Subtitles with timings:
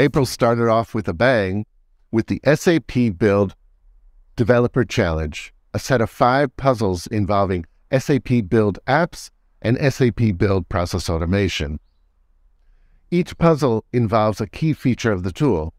[0.00, 1.66] April started off with a bang
[2.12, 3.56] with the SAP Build
[4.36, 9.30] Developer Challenge, a set of five puzzles involving SAP Build apps
[9.60, 11.80] and SAP Build process automation.
[13.10, 15.74] Each puzzle involves a key feature of the tool.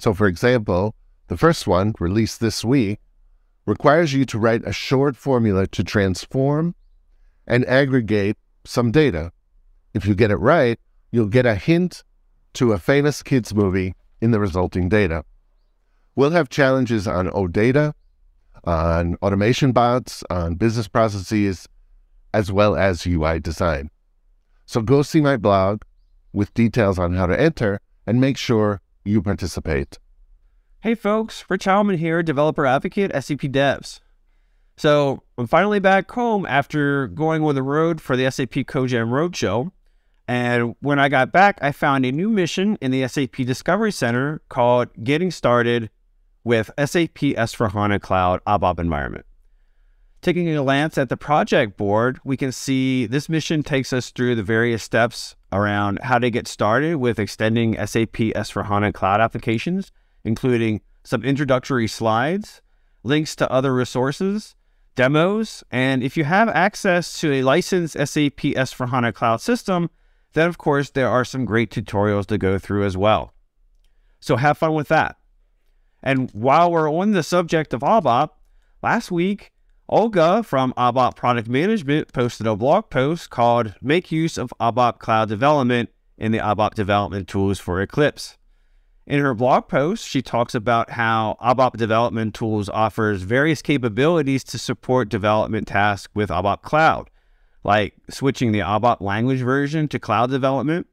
[0.00, 0.94] So, for example,
[1.28, 3.00] the first one, released this week,
[3.64, 6.74] requires you to write a short formula to transform
[7.46, 9.32] and aggregate some data.
[9.94, 10.78] If you get it right,
[11.10, 12.04] you'll get a hint
[12.54, 15.24] to a famous kids movie in the resulting data.
[16.14, 17.94] We'll have challenges on OData,
[18.64, 21.68] on automation bots, on business processes,
[22.34, 23.90] as well as UI design.
[24.66, 25.82] So go see my blog
[26.32, 29.98] with details on how to enter and make sure you participate.
[30.80, 34.00] Hey folks, Rich Heilman here, developer advocate SAP Devs.
[34.76, 39.70] So I'm finally back home after going on the road for the SAP CodeJam Roadshow.
[40.32, 44.40] And when I got back, I found a new mission in the SAP Discovery Center
[44.48, 45.90] called Getting Started
[46.42, 49.26] with SAP S4HANA Cloud ABAP Environment.
[50.22, 54.34] Taking a glance at the project board, we can see this mission takes us through
[54.34, 59.92] the various steps around how to get started with extending SAP S4HANA Cloud applications,
[60.24, 62.62] including some introductory slides,
[63.02, 64.54] links to other resources,
[64.94, 69.90] demos, and if you have access to a licensed SAP S4HANA Cloud system,
[70.32, 73.32] then of course there are some great tutorials to go through as well.
[74.20, 75.16] So have fun with that.
[76.02, 78.30] And while we're on the subject of ABAP,
[78.82, 79.52] last week,
[79.88, 85.28] Olga from ABAP Product Management posted a blog post called Make Use of ABAP Cloud
[85.28, 88.38] Development in the ABAP Development Tools for Eclipse.
[89.06, 94.58] In her blog post, she talks about how ABAP Development Tools offers various capabilities to
[94.58, 97.10] support development tasks with ABAP Cloud,
[97.64, 100.86] like switching the ABAP language version to cloud development,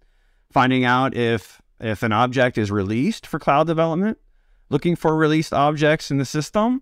[0.51, 4.17] finding out if, if an object is released for cloud development,
[4.69, 6.81] looking for released objects in the system,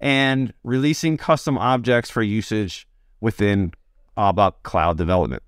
[0.00, 2.88] and releasing custom objects for usage
[3.20, 3.72] within
[4.16, 5.42] ABAP Cloud development.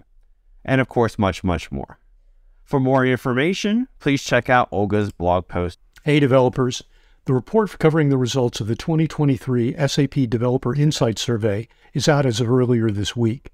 [0.64, 1.98] And of course, much, much more.
[2.64, 5.78] For more information, please check out Olga's blog post.
[6.04, 6.84] Hey, developers.
[7.24, 12.40] The report covering the results of the 2023 SAP Developer Insight Survey is out as
[12.40, 13.50] of earlier this week.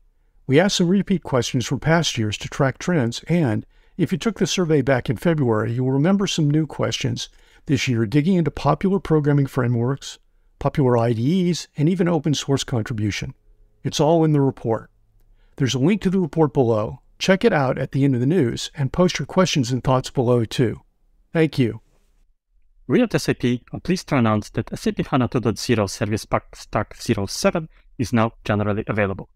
[0.48, 4.38] We asked some repeat questions from past years to track trends, and if you took
[4.38, 7.28] the survey back in February, you will remember some new questions
[7.66, 10.20] this year digging into popular programming frameworks,
[10.60, 13.34] popular IDEs, and even open source contribution.
[13.82, 14.88] It's all in the report.
[15.56, 17.00] There's a link to the report below.
[17.18, 20.10] Check it out at the end of the news and post your questions and thoughts
[20.10, 20.82] below too.
[21.32, 21.80] Thank you.
[22.86, 27.68] We at SAP are pleased to announce that SAP HANA 2.0 Service Pack Stack 07
[27.98, 29.28] is now generally available.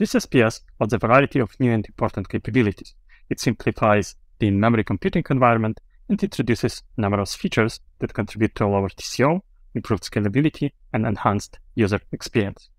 [0.00, 2.94] This SPS adds a variety of new and important capabilities.
[3.28, 5.78] It simplifies the in-memory computing environment
[6.08, 9.42] and introduces numerous features that contribute to a lower TCO,
[9.74, 12.70] improved scalability, and enhanced user experience.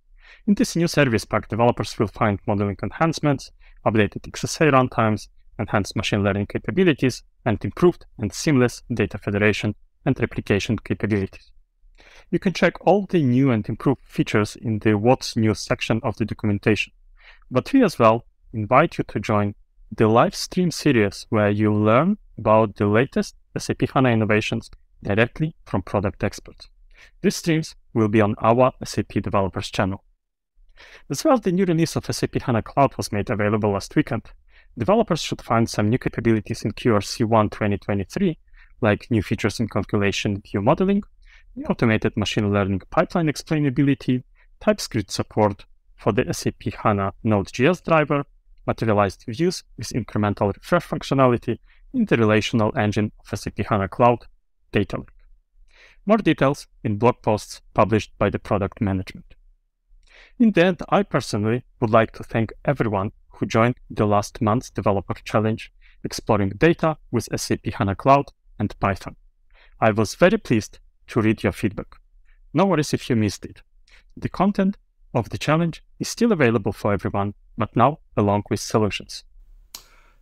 [0.47, 3.51] In this new service pack, developers will find modeling enhancements,
[3.85, 5.27] updated XSA runtimes,
[5.59, 9.75] enhanced machine learning capabilities, and improved and seamless data federation
[10.07, 11.51] and replication capabilities.
[12.31, 16.17] You can check all the new and improved features in the What's New section of
[16.17, 16.93] the documentation.
[17.53, 19.55] But we as well invite you to join
[19.91, 24.71] the live stream series where you'll learn about the latest SAP HANA innovations
[25.03, 26.69] directly from product experts.
[27.21, 30.05] These streams will be on our SAP Developers channel.
[31.09, 34.31] As well, the new release of SAP HANA Cloud was made available last weekend.
[34.77, 38.37] Developers should find some new capabilities in QRC1 2023,
[38.79, 41.03] like new features in calculation view modeling,
[41.67, 44.23] automated machine learning pipeline explainability,
[44.61, 45.65] TypeScript support
[46.01, 48.25] for the SAP HANA Node.js driver,
[48.65, 51.59] materialized views with incremental refresh functionality
[51.93, 54.25] in the relational engine of SAP HANA Cloud,
[54.71, 55.09] Data Lake.
[56.07, 59.35] More details in blog posts published by the product management.
[60.39, 64.71] In the end, I personally would like to thank everyone who joined the last month's
[64.71, 65.71] developer challenge
[66.03, 68.25] exploring data with SAP HANA Cloud
[68.57, 69.15] and Python.
[69.79, 70.79] I was very pleased
[71.09, 71.97] to read your feedback.
[72.55, 73.61] No worries if you missed it.
[74.17, 74.77] The content
[75.13, 79.23] of the challenge is still available for everyone, but now along with solutions.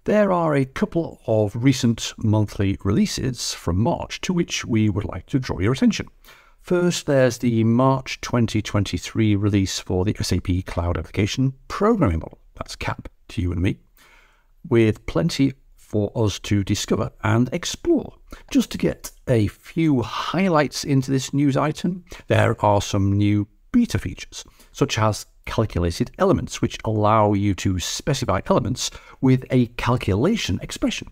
[0.06, 5.26] There are a couple of recent monthly releases from March to which we would like
[5.28, 6.08] to draw your attention.
[6.62, 12.40] First, there's the March 2023 release for the SAP Cloud Application Programming Model.
[12.56, 13.78] That's CAP to you and me,
[14.68, 18.14] with plenty for us to discover and explore.
[18.52, 24.00] Just to get a few highlights into this news item, there are some new beta
[24.00, 31.10] features, such as calculated elements, which allow you to specify elements with a calculation expression.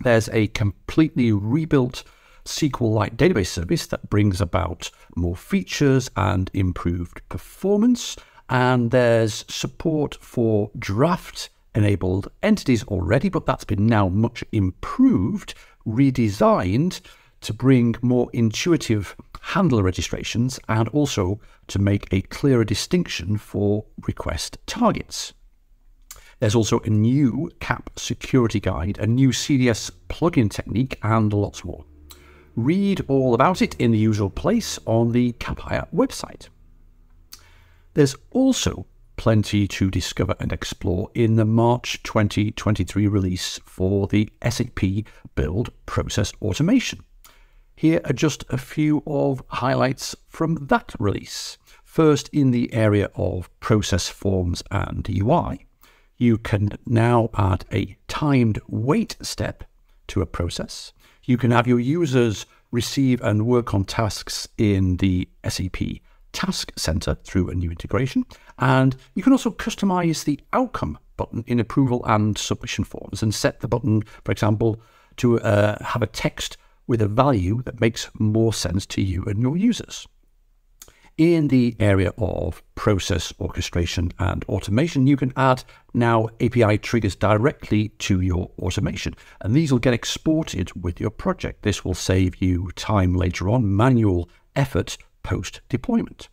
[0.00, 2.04] There's a completely rebuilt
[2.44, 8.16] SQLite database service that brings about more features and improved performance.
[8.48, 15.54] And there's support for draft enabled entities already, but that's been now much improved,
[15.86, 17.00] redesigned
[17.40, 24.58] to bring more intuitive handler registrations and also to make a clearer distinction for request
[24.66, 25.32] targets.
[26.40, 31.84] There's also a new CAP security guide, a new CDS plugin technique, and lots more.
[32.54, 36.48] Read all about it in the usual place on the Capire website.
[37.94, 38.86] There's also
[39.16, 44.80] plenty to discover and explore in the March 2023 release for the SAP
[45.34, 47.00] Build Process Automation.
[47.78, 51.58] Here are just a few of highlights from that release.
[51.84, 55.64] First, in the area of process forms and UI,
[56.16, 59.62] you can now add a timed wait step
[60.08, 60.92] to a process.
[61.22, 65.76] You can have your users receive and work on tasks in the SAP
[66.32, 68.24] Task Center through a new integration.
[68.58, 73.60] And you can also customize the outcome button in approval and submission forms and set
[73.60, 74.80] the button, for example,
[75.18, 76.56] to uh, have a text
[76.88, 80.08] with a value that makes more sense to you and your users.
[81.18, 87.88] In the area of process orchestration and automation, you can add now API triggers directly
[87.98, 91.62] to your automation, and these will get exported with your project.
[91.62, 96.28] This will save you time later on, manual effort post deployment.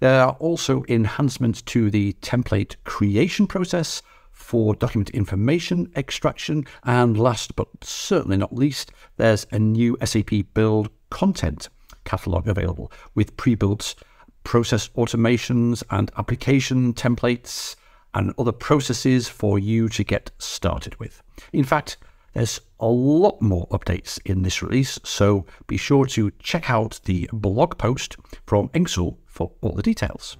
[0.00, 4.02] There are also enhancements to the template creation process
[4.46, 6.64] for document information extraction.
[6.84, 11.68] And last but certainly not least, there's a new SAP Build content
[12.04, 13.96] catalog available with pre built
[14.44, 17.74] process automations and application templates
[18.14, 21.20] and other processes for you to get started with.
[21.52, 21.96] In fact,
[22.32, 27.28] there's a lot more updates in this release, so be sure to check out the
[27.32, 28.16] blog post
[28.46, 30.36] from Engsul for all the details.